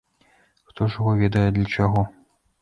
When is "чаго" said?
1.77-2.01